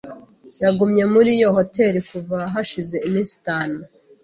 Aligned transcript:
Yagumye 0.63 1.03
muri 1.13 1.29
iyo 1.37 1.49
hoteri 1.57 1.99
kuva 2.09 2.37
hashize 2.53 2.95
iminsi 3.07 3.31
itanu. 3.39 3.77